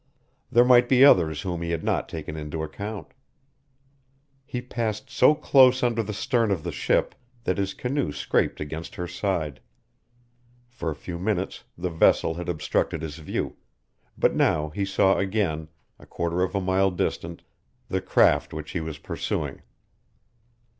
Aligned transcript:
There 0.51 0.65
might 0.65 0.89
be 0.89 1.05
others 1.05 1.43
whom 1.43 1.61
he 1.61 1.69
had 1.69 1.83
not 1.83 2.09
taken 2.09 2.35
into 2.35 2.63
account. 2.63 3.13
He 4.47 4.59
passed 4.59 5.11
so 5.11 5.35
close 5.35 5.83
under 5.83 6.01
the 6.01 6.11
stern 6.11 6.49
of 6.49 6.63
the 6.63 6.71
ship 6.71 7.13
that 7.43 7.59
his 7.59 7.75
canoe 7.75 8.11
scraped 8.11 8.59
against 8.59 8.95
her 8.95 9.07
side. 9.07 9.59
For 10.71 10.89
a 10.89 10.95
few 10.95 11.19
minutes 11.19 11.65
the 11.77 11.91
vessel 11.91 12.33
had 12.33 12.49
obstructed 12.49 13.03
his 13.03 13.17
view, 13.19 13.57
but 14.17 14.33
now 14.35 14.69
he 14.69 14.85
saw 14.85 15.19
again, 15.19 15.67
a 15.99 16.07
quarter 16.07 16.41
of 16.41 16.55
a 16.55 16.61
mile 16.61 16.89
distant, 16.89 17.43
the 17.87 18.01
craft 18.01 18.55
which 18.55 18.71
he 18.71 18.79
was 18.81 18.97
pursuing. 18.97 19.61